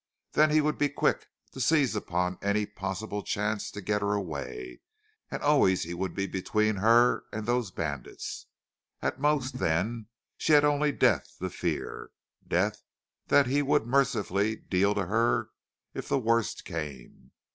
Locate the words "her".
4.01-4.13, 6.77-7.25, 15.05-15.51